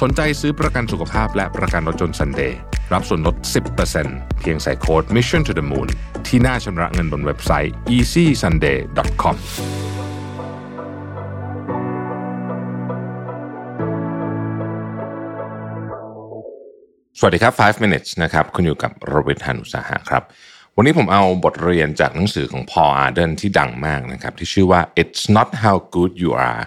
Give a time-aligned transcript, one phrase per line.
[0.00, 2.52] สนใจซื้อประกันสุขภาพและประกันรถยนต์ Sunday
[2.92, 3.36] รับส่วนลด
[3.88, 5.88] 10%เพียงใส่โค้ด Mission to the Moon
[6.26, 9.36] ที่หน้าชำระเงินบนเว็บไซต์ easysunday.com
[17.18, 20.22] สวัสดีครับ 5 minutes นะครับ คุณอยู่กับโรเบิร์ตฮานุสาหะครับ
[20.76, 26.62] วันนี้ผมเอาบทเรียนจากหนังสือของ Paul Arden ที่ดังมากนะครับ ที่ชื่อว่า It's not how good you are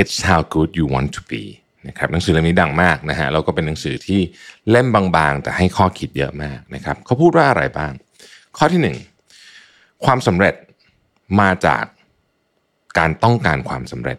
[0.00, 4.20] It's how good you want to be นะครับหนังสือเล่มนี้ดังมากนะฮะแล้วก็เป็นหนังสือที่
[4.70, 7.92] เล่มบางๆ แต่ให้ข้อคิดเยอะมากนะครับเขาพูดว่าอะไรบ้าง
[8.58, 8.96] ข้อที่หนึ่ง
[10.04, 10.54] ความสำเร็จ
[11.40, 11.84] มาจาก
[12.98, 14.18] การต้องการความสำเร็จ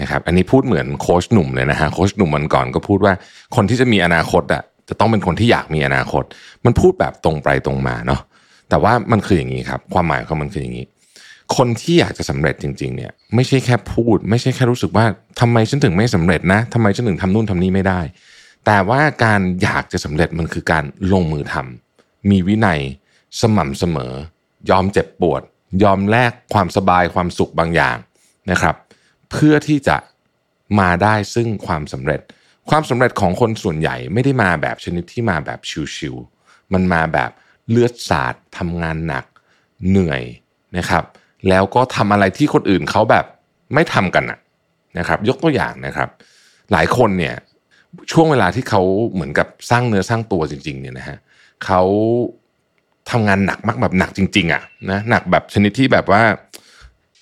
[0.00, 3.12] นะครับอันนี้พูดเหมือนโค้ชหนุ่มเลยนะฮะโค้ชหนุ่มมันก่อนก็พูดว่า
[3.56, 6.24] คนที่จะมีอนาคตอะจะต้องเป็นคนที่อยากมีอนาคต
[6.64, 8.20] มันพูดแบบตรงไปตรงมาเนาะ
[8.68, 10.86] แต่ว่ามันคืออย่างนี้ครับ ความหมายของมันคืออย่างนี้
[11.56, 15.04] คนที่อยากจะสำเร็จจริง ๆ เนี่ย ไม่ใช่แค่พูด ไม่ใช่แค่รู้สึกว่า
[15.40, 18.00] ทำไมฉันถึงไม่สำเร็จนะทำไมฉันถึงทำนู่นทำนี่ไม่ได้
[18.66, 22.80] แต่ว่าการอยากจะสำเร็จมันคือการลงมือทำมีวินัย
[23.40, 24.12] สม่ำเสมอ
[24.70, 25.42] ยอมเจ็บปวด
[25.82, 27.96] ยอมแลกความสบายความสุขบางอย่าง
[28.50, 28.76] นะครับ
[29.30, 29.96] เพื่อที่จะ
[30.80, 32.20] มาได้ซึ่งความสำเร็จ
[32.70, 35.60] ความสำเร็จของคนส่วนใหญ่ไม่ได้มาแบบชนิดที่มาแบบ
[35.96, 37.30] ชิวๆมันมาแบบ
[37.70, 39.24] เลือดสาดทำงานหนัก
[39.88, 40.22] เหนื่อย
[40.76, 41.04] นะครับ
[41.48, 43.24] แล้วก็ทำอะไรที่คนอื่นเขาแบบ
[43.74, 44.24] ไม่ทำกัน
[44.98, 46.08] นะครับ ยกตัวอย่างนะครับ
[46.72, 47.34] หลายคนเนี่ย
[48.12, 51.18] ช่วงเวลาที่เขาเหมือนกับสร้างเนื้อสร้างตัวจริง ๆ เนี่ยนะฮะ
[51.64, 51.82] เขา
[53.10, 56.22] ทำงานหนักมากแบบหนักจริง ๆ อะนะหนักแบบชนิดที่แบบว่า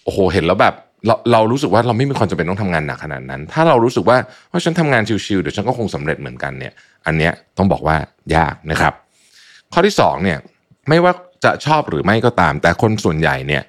[0.04, 0.74] โอ้โหเห็นแล้วแบบ
[1.06, 4.16] เราเรารู้สึกว่าเราไม่มีความจำเป็นต้องทำงานหนักขนาดนั้น ถ้าเรารู้สึกว่า
[4.50, 6.72] ว่าฉันทำงานชิวๆเดี๋ยวฉันก็คงสำเร็จเหมือนกันเนี่ย
[7.06, 7.96] อันเนี้ยต้องบอกว่า
[8.36, 8.94] ยากนะครับ
[9.72, 10.38] ข้อที่สองเนี่ย
[10.88, 11.12] ไม่ว่า
[11.44, 13.62] จะชอบหรือไม่ก็ตาม แต่คนส่วนใหญ่เนี่ย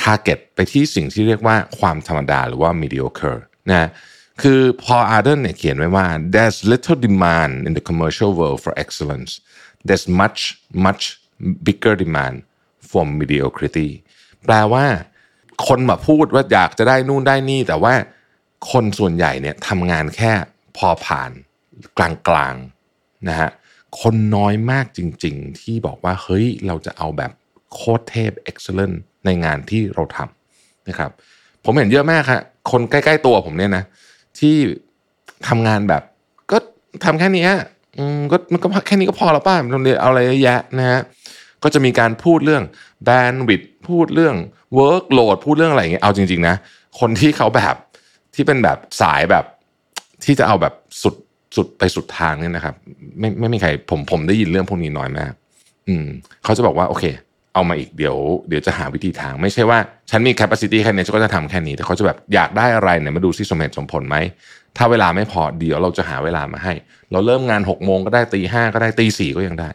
[0.00, 3.38] target ไปที่สิ่งที่เรียกว่าความธรรมดาหรือว่า mediocre
[3.70, 3.88] นะ
[4.42, 9.30] คือ Paul Arden เนี่ยเขียนไว้ว่า there's little demand in the commercial world for excellence
[9.86, 10.40] there's much
[10.86, 11.02] much
[11.66, 12.36] bigger demand
[12.88, 13.90] for mediocrity
[14.44, 14.86] แปลว่า
[15.66, 17.94] คนมาพูดว่าอยากจะได้นู่นได้นี่ แต่ว่า
[18.70, 20.32] คนส่วนใหญ่เนี่ยทำงานแค่
[20.76, 21.30] พอผ่าน
[21.98, 23.50] กลางๆนะฮะ
[24.00, 27.32] คนน้อยมากจริงๆ ที่บอกว่า เฮ้ย เราจะเอาแบบ
[27.72, 31.10] โคตรเทพ excellent ในงานที่เราทำนะครับ
[31.64, 32.40] ผมเห็นเยอะมากครับ
[32.70, 33.84] คนใกล้ๆตัวผมเนี่ยนะ
[34.38, 34.54] ที่
[35.48, 36.02] ทำงานแบบ
[36.50, 36.58] ก็
[37.04, 37.46] ทำแค่นี้
[37.98, 41.00] อืมก็มันก็แค่นี้ก็พอแล้วป้าเราเรียนเอาอะไรเยอะแยะนะฮะ
[41.62, 42.62] ก็จะมีการพูดเรื่อง
[43.04, 44.36] แบนด์วิดพูดเรื่อง
[44.74, 46.56] workload พูดเรื่องอะไรอย่างเงี้ยเอาจริงๆนะ
[47.00, 47.74] คนที่เขาแบบ
[48.34, 49.44] ที่เป็นแบบสายแบบ
[50.24, 51.14] ที่จะเอาแบบสุด
[51.56, 52.74] สุดไปสุดทางเนี่ยนะครับ
[53.20, 55.32] ไม่ไม่มีใครผมผมได้ยินเรื่องพวกนี้น้อยมาก
[55.88, 56.06] อืม
[56.44, 57.04] เขาจะบอกว่าโอเค
[57.54, 58.16] เอามาอีกเดี๋ยว
[58.48, 59.78] เดี๋ยวจะหาวิธีทาง ไม่ใช่ว่า
[60.10, 64.16] ฉันมี capacity แค่นี้ฉันก็จะทำแค่นี้ แต่เขาจะแบบอยากได้อะไรเนี่ยมาดูซิสมเหตุสมผลไหม
[64.76, 66.72] ถ้าเวลาไม่พอเดี๋ยวเราจะหาเวลามาให้
[67.12, 69.68] เราเริ่มงานหกโมงก็ได้ตีห้าก็ได้ตีสี่ก็ยังได้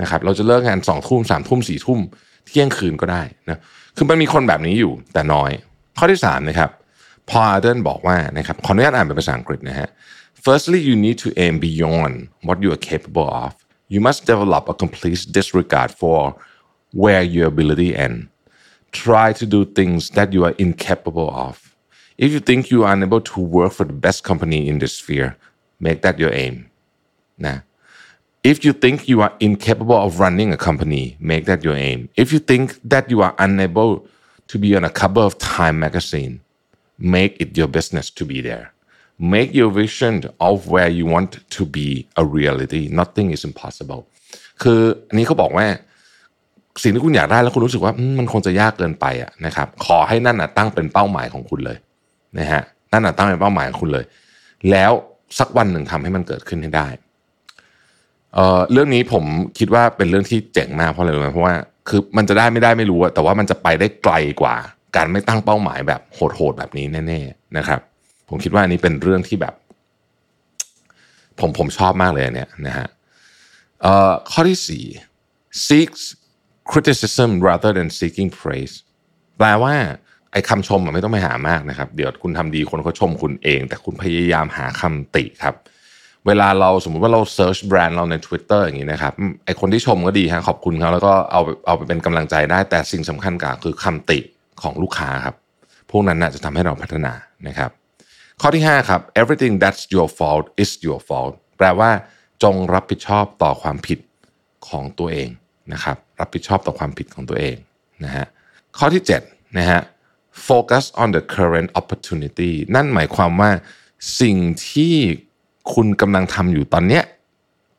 [0.00, 2.00] นะครับเราจะเลิกงานสองทุ่มสามทุ่มสี่ทุ่ม
[2.46, 3.60] เที่ยงคืนก็ได้นะ
[3.96, 5.50] คือมันมีคนแบบนี้อยู่แต่น้อย
[5.98, 6.70] ข้อที่สามนะครับ
[7.28, 9.88] พออาร์เดนบอกว่านะครับขออนุญาตอ่านเป็นภาษาอังกฤษนะฮะ
[10.44, 12.14] Firstly you need to aim beyond
[12.46, 13.50] what you are capable of
[13.92, 16.20] you must develop a complete disregard for
[17.01, 18.17] where your ability end
[18.91, 21.75] try to do things that you are incapable of
[22.17, 25.29] if you think you are unable to work for the best company in this sphere
[25.85, 26.55] make that your aim
[27.45, 27.55] นะ
[28.51, 32.27] if you think you are incapable of running a company make that your aim if
[32.33, 33.91] you think that you are unable
[34.51, 36.33] to be on a cover of time magazine
[37.15, 38.65] make it your business to be there
[39.35, 41.87] make your vision of where you want to be
[42.21, 44.01] a reality nothing is impossible
[44.61, 45.67] คืออันนี้เขาบอกว่า
[46.82, 51.78] สิ่งที่คุณอยากได้แล้วคุณรู้สึกว่ามันคงจะยากเกินไปอะนะครับ ขอให้นั่นน่ะตั้งเป็นเป้าหมายของคุณเลย
[52.38, 52.62] นะฮะ
[52.92, 54.04] นั่นน่ะตั้งเป็นเป้าหมายของคุณเลย
[54.70, 54.92] แล้ว
[55.38, 56.88] สักวันหนึ่งทำให้มันเกิดขึ้นให้ได้
[58.34, 59.24] เอ่อเรื่องนี้ผม
[59.58, 61.54] คิดว่าเป็นเรื่องที่เจ๋งมากเพราะอะไรรู้ไหมเพราะว่า
[61.88, 64.54] คือมันจะได้ไม่ได้ไม่รู้แต่ว่ามันจะไปได้ไกลกว่า
[64.96, 67.80] การไม่ตั้งเป้าหมายแบบโหดๆแบบนี้แน่ๆนะครับ
[68.28, 69.54] ผมคิดว่าอันนี้เป็นเรื่องที่แบบ
[71.40, 72.88] ผมผมชอบมากเลยเนี่ยนะฮะ
[73.82, 74.84] เอ่อข้อที่สี่
[75.66, 76.02] seeks
[76.72, 78.74] criticism rather than seeking praise
[79.38, 79.74] แปลว่า
[80.32, 85.54] ไอ้คำชมไม่ต้องไปหามากนะครับ เดี๋ยวคุณทำดีคนเขาชมคุณเอง แต่คุณพยายามหาคำติครับ
[86.26, 89.12] เวลาเราสมมติว่าเราเซิร์ชแบรนด์เราใน Twitter อย่างนี้นะครับ
[89.44, 94.18] ไอคนที่ชมก็ดีฮะขอบคุณเขาแล้วก็เอาเอาไปเป็นกำลังใจได้ แต่สิ่งสำคัญกว่าคือคำติ
[94.62, 95.36] ของลูกค้าครับ
[95.90, 97.12] พวกนั้นนะจะทำให้เราพัฒนา
[97.48, 97.70] นะครับ
[98.40, 101.90] ข้อที่ 5 ครับ everything that's your fault is your fault แปลว่า
[102.42, 103.98] จงรับผิดชอบต่อความผิด
[104.68, 105.28] ของตัวเอง
[105.72, 107.56] นะครับ รับผิดชอบต่อความผิดของตัวเอง
[108.04, 108.26] นะฮะ
[108.78, 109.80] ข้อที่7นะฮะ
[110.48, 113.50] focus on the current opportunity นั่นหมายความว่า
[114.20, 114.36] สิ่ง
[114.70, 114.94] ที่
[115.74, 117.04] คุณกำลังทำอยู่ตอนเนี้ย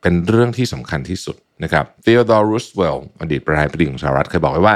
[0.02, 4.76] เป็นเรื่องที่สำคัญที่สุดนะครับ Theodore Roosevelt อดีตประธานาธิบดีของสหรัฐเคยบอกไว้ว่า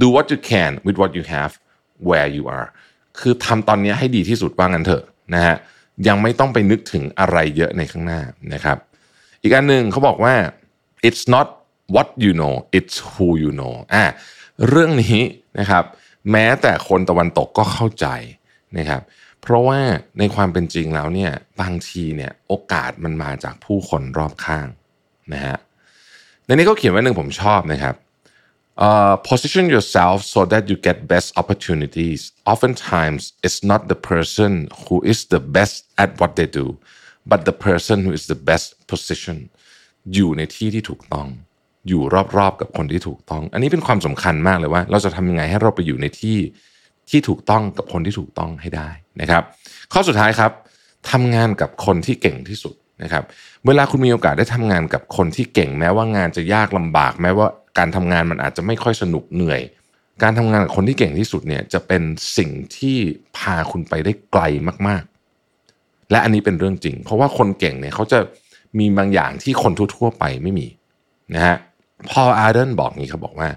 [0.00, 1.52] do what you can with what you have
[2.08, 2.68] where you are
[3.18, 5.02] คือทำตอนนี้ให้ดีที่สุดว่างั้นเถอะ
[5.34, 5.56] นะฮะ
[6.08, 8.20] ยังไม่ต้องไปนึกถึงอะไรเยอะในข้างหน้า
[8.52, 8.78] นะครับ
[9.42, 10.34] อีกอันหนึ่งเขาบอกว่า
[11.06, 11.46] it's not
[11.94, 14.04] what you know it's who you know อ่า
[14.68, 15.22] เรื่องนี้
[15.58, 15.84] นะครับ
[16.30, 18.06] แม้แต่คนตะวันตกก็เข้าใจ
[18.78, 19.02] นะครับ
[19.42, 19.80] เพราะว่า
[20.18, 24.66] ในความเป็นจริงแล้วเนี่ยบางทีเนี่ยโอกาสมันมาจากผู้คนรอบข้าง
[25.32, 25.56] นะฮะ
[26.46, 27.94] ในนี้เขาเขียนไว้หนึ่งผมชอบนะครับ
[28.86, 32.20] uh, position yourself so that you get best opportunities
[32.52, 34.52] oftentimes it's not the person
[34.82, 36.66] who is the best at what they do
[37.30, 39.38] but the person who is the best position
[40.14, 41.28] อยู่ในที่ที่ถูกต้อง
[41.88, 42.02] อยู่
[42.38, 46.38] รอบๆกับคนที่ถูกต้อง อันนี้เป็นความสำคัญมากเลยว่า เราจะทำยังไงให้เราไปอยู่ในที่
[47.10, 48.88] ที่ถูกต้องกับคนที่ถูกต้องให้ได้
[49.20, 49.42] นะครับ
[49.92, 50.52] ข้อสุดท้ายครับ
[51.10, 53.24] ทำงานกับคนที่เก่งที่สุดนะครับ
[53.66, 57.46] เวลาคุณมีโอกาสได้ทำงานกับคนที่เก่ง แม้ว่างานจะยากลำบาก แม้ว่า
[57.78, 59.60] การทำงานมันอาจจะไม่ค่อยสนุกเหนื่อย
[60.22, 62.02] การทำงานกับคนที่เก่งที่สุดเนี่ยจะเป็น
[62.36, 62.96] สิ่งที่
[63.36, 64.42] พาคุณไปได้ไกล
[64.88, 68.18] มากๆ และอันนี้เป็นเรื่องจริง เพราะว่าคนเก่งเนี่ยเขาจะ
[68.78, 70.66] มีบางอย่างที่คนทั่วๆไปไม่มี
[71.34, 71.56] นะฮะ
[72.10, 73.48] พออาร์เดนบอกงี้เขาบอกว่า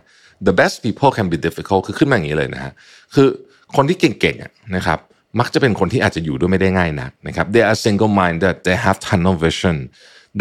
[0.47, 2.73] the best people can be difficult คือขึ้นมาอย่างนี้เลยนะฮะ
[3.13, 3.27] คือ
[3.75, 4.99] คนที่เก่งๆนะครับ
[5.39, 9.77] มักจะเป็นคนที่อาจจะอยู่ด้วยไม่ได้ง่ายนักนะครับ they are single minded they have tunnel vision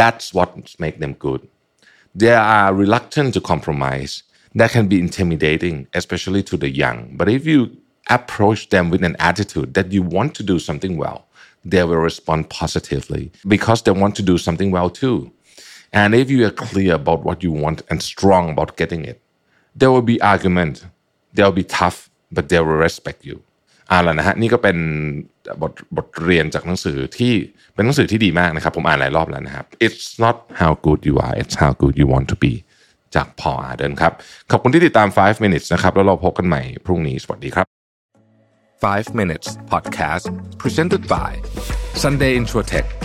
[0.01, 0.49] that's what
[0.85, 1.41] make them good
[2.21, 4.13] they are reluctant to compromise
[4.59, 7.61] that can be intimidating especially to the young but if you
[8.19, 11.19] approach them with an attitude that you want to do something well
[11.73, 15.19] they will respond positively because they want to do something well too
[16.00, 19.18] and if you are clear about what you want and strong about getting it
[19.80, 20.76] there will be argument
[21.36, 21.98] they will be tough
[22.36, 23.38] but they will respect you
[23.92, 24.78] อ่านแล้วนะฮะนี่ก็เป็น
[25.62, 27.34] บทบทเรียนจากหนังสือที่
[27.74, 32.54] เป็นหนังสือที่ดีมากนะครับ ผมอ่านหลายรอบแล้วนะครับ It's not how good you are it's how good you want to be
[33.16, 34.14] จากพออาเดนครับ
[34.52, 37.66] ขอบคุณที่ติดตาม 5 minutes นะครับ แล้วเราพบกันใหม่พรุ่งนี้ สวัสดีครับ
[38.82, 40.26] 5 minutes podcast
[40.62, 41.32] presented by
[42.04, 43.05] Sunday Insurtech